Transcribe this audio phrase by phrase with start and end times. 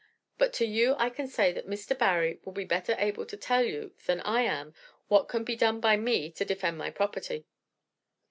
[0.39, 1.95] "But to you I can say that Mr.
[1.95, 4.73] Barry will be better able to tell you than I am
[5.09, 7.45] what can be done by me to defend my property."